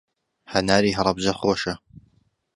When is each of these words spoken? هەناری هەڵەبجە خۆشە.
هەناری 0.53 0.95
هەڵەبجە 0.97 1.33
خۆشە. 1.39 1.73